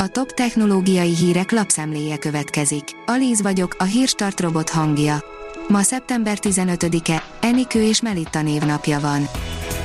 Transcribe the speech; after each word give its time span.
A 0.00 0.08
top 0.08 0.32
technológiai 0.32 1.14
hírek 1.14 1.50
lapszemléje 1.50 2.16
következik. 2.18 2.84
Alíz 3.06 3.42
vagyok, 3.42 3.76
a 3.78 3.84
hírstart 3.84 4.40
robot 4.40 4.70
hangja. 4.70 5.24
Ma 5.68 5.82
szeptember 5.82 6.38
15-e, 6.42 7.22
Enikő 7.40 7.82
és 7.82 8.02
Melitta 8.02 8.42
névnapja 8.42 9.00
van. 9.00 9.28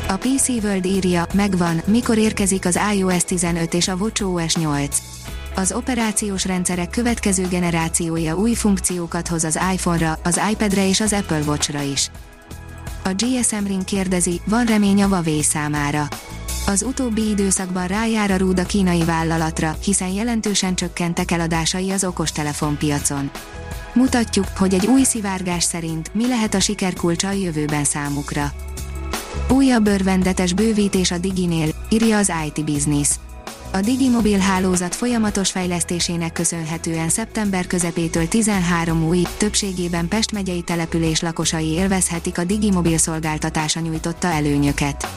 A 0.07 0.13
PC 0.13 0.47
World 0.47 0.85
írja, 0.85 1.25
megvan, 1.33 1.81
mikor 1.85 2.17
érkezik 2.17 2.65
az 2.65 2.79
iOS 2.95 3.23
15 3.23 3.73
és 3.73 3.87
a 3.87 3.95
WatchOS 3.95 4.55
8. 4.55 4.97
Az 5.55 5.71
operációs 5.71 6.45
rendszerek 6.45 6.89
következő 6.89 7.47
generációja 7.47 8.35
új 8.35 8.53
funkciókat 8.53 9.27
hoz 9.27 9.43
az 9.43 9.59
iPhone-ra, 9.73 10.19
az 10.23 10.41
iPad-re 10.51 10.87
és 10.87 11.01
az 11.01 11.13
Apple 11.13 11.41
Watch-ra 11.41 11.81
is. 11.81 12.09
A 13.03 13.09
GSM 13.15 13.65
Ring 13.65 13.83
kérdezi, 13.83 14.41
van 14.45 14.65
remény 14.65 15.03
a 15.03 15.07
Huawei 15.07 15.43
számára. 15.43 16.07
Az 16.65 16.83
utóbbi 16.83 17.29
időszakban 17.29 17.87
rájár 17.87 18.31
a 18.31 18.37
rúd 18.37 18.59
a 18.59 18.63
kínai 18.63 19.03
vállalatra, 19.03 19.77
hiszen 19.83 20.07
jelentősen 20.07 20.75
csökkentek 20.75 21.31
eladásai 21.31 21.91
az 21.91 22.03
okostelefonpiacon. 22.03 23.31
Mutatjuk, 23.93 24.47
hogy 24.57 24.73
egy 24.73 24.85
új 24.85 25.03
szivárgás 25.03 25.63
szerint 25.63 26.13
mi 26.13 26.27
lehet 26.27 26.53
a 26.53 26.59
sikerkulcsa 26.59 27.27
a 27.27 27.31
jövőben 27.31 27.83
számukra. 27.83 28.51
Újabb 29.49 29.87
örvendetes 29.87 30.53
bővítés 30.53 31.11
a 31.11 31.17
Diginél, 31.17 31.69
írja 31.89 32.17
az 32.17 32.31
IT 32.45 32.65
Business. 32.65 33.09
A 33.71 33.79
Digimobil 33.79 34.39
hálózat 34.39 34.95
folyamatos 34.95 35.51
fejlesztésének 35.51 36.33
köszönhetően 36.33 37.09
szeptember 37.09 37.67
közepétől 37.67 38.27
13 38.27 39.07
új, 39.07 39.21
többségében 39.37 40.07
Pest 40.07 40.31
megyei 40.31 40.61
település 40.61 41.21
lakosai 41.21 41.67
élvezhetik 41.67 42.37
a 42.37 42.43
Digimobil 42.43 42.97
szolgáltatása 42.97 43.79
nyújtotta 43.79 44.27
előnyöket. 44.27 45.07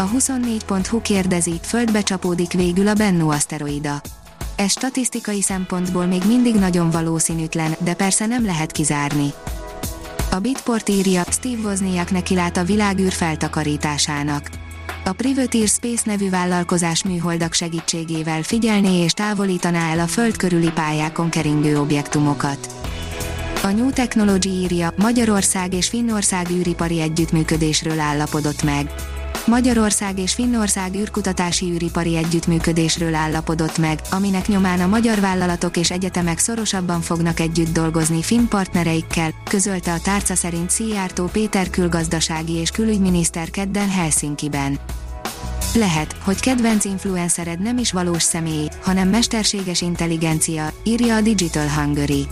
A 0.00 0.08
24.hu 0.08 1.00
kérdezi, 1.02 1.60
földbe 1.62 2.02
csapódik 2.02 2.52
végül 2.52 2.88
a 2.88 2.94
Bennu 2.94 3.30
aszteroida. 3.30 4.00
Ez 4.56 4.70
statisztikai 4.70 5.42
szempontból 5.42 6.06
még 6.06 6.22
mindig 6.26 6.54
nagyon 6.54 6.90
valószínűtlen, 6.90 7.74
de 7.78 7.94
persze 7.94 8.26
nem 8.26 8.44
lehet 8.44 8.72
kizárni. 8.72 9.32
A 10.30 10.38
Bitport 10.38 10.88
írja, 10.88 11.22
Steve 11.30 11.68
Wozniak 11.68 12.10
nekilát 12.10 12.56
a 12.56 12.64
világűr 12.64 13.12
feltakarításának. 13.12 14.50
A 15.04 15.12
Privateer 15.12 15.68
Space 15.68 16.02
nevű 16.04 16.30
vállalkozás 16.30 17.04
műholdak 17.04 17.52
segítségével 17.52 18.42
figyelné 18.42 19.02
és 19.02 19.12
távolítaná 19.12 19.90
el 19.90 20.00
a 20.00 20.06
föld 20.06 20.36
körüli 20.36 20.70
pályákon 20.70 21.30
keringő 21.30 21.78
objektumokat. 21.78 22.68
A 23.62 23.68
New 23.68 23.90
Technology 23.90 24.48
írja, 24.48 24.92
Magyarország 24.96 25.74
és 25.74 25.88
Finnország 25.88 26.50
űripari 26.50 27.00
együttműködésről 27.00 28.00
állapodott 28.00 28.62
meg. 28.62 28.90
Magyarország 29.48 30.18
és 30.18 30.34
Finnország 30.34 30.94
űrkutatási 30.94 31.70
űripari 31.70 32.16
együttműködésről 32.16 33.14
állapodott 33.14 33.78
meg, 33.78 34.00
aminek 34.10 34.48
nyomán 34.48 34.80
a 34.80 34.86
magyar 34.86 35.20
vállalatok 35.20 35.76
és 35.76 35.90
egyetemek 35.90 36.38
szorosabban 36.38 37.00
fognak 37.00 37.40
együtt 37.40 37.72
dolgozni 37.72 38.22
finn 38.22 38.48
partnereikkel, 38.48 39.30
közölte 39.44 39.92
a 39.92 40.00
tárca 40.00 40.34
szerint 40.34 40.70
Szijjártó 40.70 41.26
Péter 41.26 41.70
külgazdasági 41.70 42.52
és 42.52 42.70
külügyminiszter 42.70 43.50
kedden 43.50 43.90
Helsinki-ben. 43.90 44.78
Lehet, 45.74 46.16
hogy 46.22 46.40
kedvenc 46.40 46.84
influencered 46.84 47.60
nem 47.60 47.78
is 47.78 47.92
valós 47.92 48.22
személy, 48.22 48.68
hanem 48.82 49.08
mesterséges 49.08 49.80
intelligencia, 49.80 50.72
írja 50.84 51.16
a 51.16 51.20
Digital 51.20 51.68
Hungary. 51.68 52.26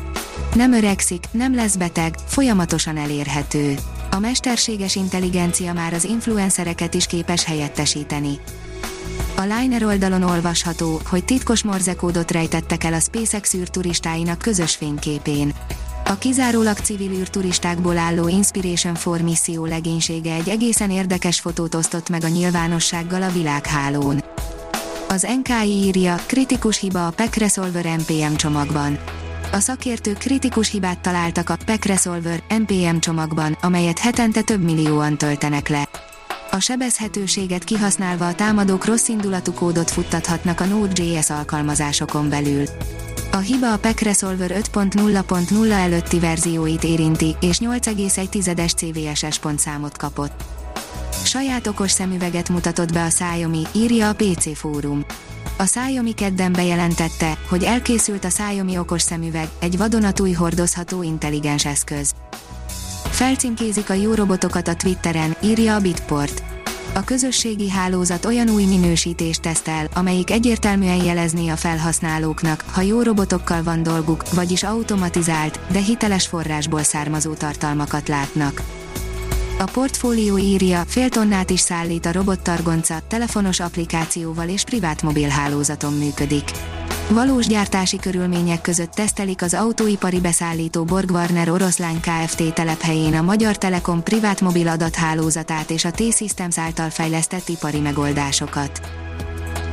Nem 0.55 0.73
öregszik, 0.73 1.25
nem 1.31 1.55
lesz 1.55 1.77
beteg, 1.77 2.15
folyamatosan 2.27 2.97
elérhető 2.97 3.75
a 4.17 4.19
mesterséges 4.19 4.95
intelligencia 4.95 5.73
már 5.73 5.93
az 5.93 6.05
influencereket 6.05 6.95
is 6.95 7.07
képes 7.07 7.45
helyettesíteni. 7.45 8.41
A 9.37 9.41
Liner 9.41 9.85
oldalon 9.85 10.23
olvasható, 10.23 11.01
hogy 11.09 11.25
titkos 11.25 11.63
morzekódot 11.63 12.31
rejtettek 12.31 12.85
el 12.85 12.93
a 12.93 13.01
SpaceX 13.01 13.55
űrturistáinak 13.55 14.39
közös 14.39 14.75
fényképén. 14.75 15.53
A 16.05 16.19
kizárólag 16.19 16.77
civil 16.77 17.11
űrturistákból 17.11 17.99
álló 17.99 18.29
Inspiration 18.29 18.97
4 19.05 19.23
misszió 19.23 19.65
legénysége 19.65 20.35
egy 20.35 20.49
egészen 20.49 20.91
érdekes 20.91 21.41
fotót 21.41 21.75
osztott 21.75 22.09
meg 22.09 22.25
a 22.25 22.29
nyilvánossággal 22.29 23.23
a 23.23 23.31
világhálón. 23.31 24.25
Az 25.09 25.27
NKI 25.43 25.71
írja, 25.71 26.15
kritikus 26.27 26.79
hiba 26.79 27.07
a 27.07 27.11
PEC 27.11 27.37
Resolver 27.37 27.85
NPM 27.85 28.35
csomagban 28.35 28.99
a 29.53 29.59
szakértők 29.59 30.19
kritikus 30.19 30.71
hibát 30.71 30.99
találtak 30.99 31.51
a 31.51 31.57
PEC 31.65 31.85
Resolver 31.85 32.43
NPM 32.49 32.99
csomagban, 32.99 33.59
amelyet 33.61 33.99
hetente 33.99 34.43
több 34.43 34.63
millióan 34.63 35.19
töltenek 35.19 35.69
le. 35.69 35.89
A 36.51 36.59
sebezhetőséget 36.61 37.65
kihasználva 37.65 38.27
a 38.27 38.35
támadók 38.35 38.85
rossz 38.85 39.09
indulatú 39.09 39.53
kódot 39.53 39.91
futtathatnak 39.91 40.61
a 40.61 40.65
Node.js 40.65 41.31
alkalmazásokon 41.31 42.29
belül. 42.29 42.65
A 43.33 43.37
hiba 43.37 43.73
a 43.73 43.79
PEC 43.79 44.01
Resolver 44.01 44.51
5.0.0 44.51 45.71
előtti 45.71 46.19
verzióit 46.19 46.85
érinti, 46.85 47.37
és 47.41 47.59
8,1-es 47.59 48.75
CVSS 48.75 49.39
pontszámot 49.39 49.97
kapott. 49.97 50.45
Saját 51.25 51.67
okos 51.67 51.91
szemüveget 51.91 52.49
mutatott 52.49 52.93
be 52.93 53.05
a 53.05 53.09
Xiaomi, 53.09 53.63
írja 53.73 54.09
a 54.09 54.15
PC 54.15 54.59
Fórum. 54.59 55.05
A 55.59 55.63
Xiaomi 55.63 56.13
kedden 56.13 56.53
bejelentette, 56.53 57.39
hogy 57.49 57.63
elkészült 57.63 58.25
a 58.25 58.29
Xiaomi 58.29 58.79
okos 58.79 59.03
szemüveg, 59.03 59.49
egy 59.59 59.77
vadonatúj 59.77 60.33
hordozható 60.33 61.03
intelligens 61.03 61.65
eszköz. 61.65 62.15
Felcímkézik 63.11 63.91
a 63.91 63.95
jó 63.95 64.15
robotokat 64.15 64.69
a 64.69 64.75
Twitteren, 64.75 65.37
írja 65.43 65.75
a 65.75 65.81
Bitport. 65.81 66.43
A 66.95 67.05
közösségi 67.05 67.71
hálózat 67.71 68.25
olyan 68.25 68.49
új 68.49 68.65
minősítést 68.65 69.43
tesztel, 69.43 69.89
amelyik 69.95 70.31
egyértelműen 70.31 71.05
jelezné 71.05 71.49
a 71.49 71.57
felhasználóknak, 71.57 72.65
ha 72.73 72.81
jó 72.81 73.03
robotokkal 73.03 73.63
van 73.63 73.83
dolguk, 73.83 74.23
vagyis 74.35 74.63
automatizált, 74.63 75.61
de 75.71 75.79
hiteles 75.79 76.27
forrásból 76.27 76.83
származó 76.83 77.33
tartalmakat 77.33 78.09
látnak. 78.09 78.63
A 79.59 79.65
portfólió 79.65 80.39
írja, 80.39 80.83
fél 80.87 81.09
tonnát 81.09 81.51
is 81.51 81.61
szállít 81.61 82.07
a 82.07 82.13
robottargonca, 82.13 82.99
telefonos 83.09 83.61
applikációval 83.61 84.49
és 84.49 84.65
privát 84.65 85.03
mobilhálózaton 85.03 85.93
működik. 85.93 86.51
Valós 87.11 87.47
gyártási 87.47 87.97
körülmények 87.97 88.61
között 88.61 88.91
tesztelik 88.91 89.43
az 89.43 89.55
autóipari 89.55 90.21
beszállító 90.21 90.85
Borg 90.85 91.11
Warner 91.11 91.51
oroszlány 91.51 92.01
Kft. 92.01 92.55
telephelyén 92.55 93.15
a 93.15 93.23
Magyar 93.23 93.59
Telekom 93.59 94.03
privát 94.03 94.41
mobil 94.41 94.69
adathálózatát 94.69 95.71
és 95.71 95.85
a 95.85 95.91
T-Systems 95.91 96.59
által 96.59 96.91
fejlesztett 96.91 97.49
ipari 97.49 97.79
megoldásokat. 97.81 98.81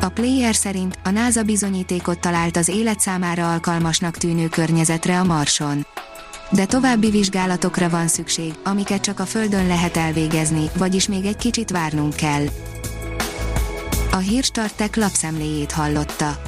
A 0.01 0.09
player 0.09 0.55
szerint 0.55 0.99
a 1.03 1.09
NASA 1.09 1.43
bizonyítékot 1.43 2.19
talált 2.19 2.57
az 2.57 2.67
élet 2.67 2.99
számára 2.99 3.51
alkalmasnak 3.51 4.17
tűnő 4.17 4.47
környezetre 4.47 5.19
a 5.19 5.23
Marson 5.23 5.85
de 6.53 6.65
további 6.65 7.09
vizsgálatokra 7.09 7.89
van 7.89 8.07
szükség, 8.07 8.53
amiket 8.63 9.01
csak 9.01 9.19
a 9.19 9.25
Földön 9.25 9.67
lehet 9.67 9.97
elvégezni, 9.97 10.69
vagyis 10.77 11.07
még 11.07 11.25
egy 11.25 11.37
kicsit 11.37 11.71
várnunk 11.71 12.15
kell. 12.15 12.45
A 14.11 14.17
Hírstartek 14.17 14.95
lapszemléjét 14.95 15.71
hallotta. 15.71 16.41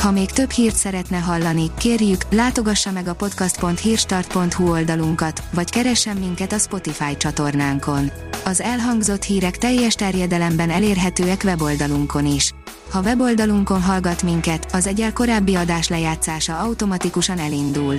Ha 0.00 0.10
még 0.10 0.30
több 0.30 0.50
hírt 0.50 0.74
szeretne 0.74 1.16
hallani, 1.16 1.70
kérjük, 1.78 2.22
látogassa 2.30 2.90
meg 2.90 3.08
a 3.08 3.14
podcast.hírstart.hu 3.14 4.70
oldalunkat, 4.70 5.42
vagy 5.54 5.70
keressen 5.70 6.16
minket 6.16 6.52
a 6.52 6.58
Spotify 6.58 7.16
csatornánkon. 7.16 8.10
Az 8.44 8.60
elhangzott 8.60 9.22
hírek 9.22 9.58
teljes 9.58 9.94
terjedelemben 9.94 10.70
elérhetőek 10.70 11.42
weboldalunkon 11.44 12.26
is. 12.26 12.54
Ha 12.90 13.00
weboldalunkon 13.00 13.82
hallgat 13.82 14.22
minket, 14.22 14.66
az 14.72 14.86
egyel 14.86 15.12
korábbi 15.12 15.54
adás 15.54 15.88
lejátszása 15.88 16.58
automatikusan 16.58 17.38
elindul. 17.38 17.98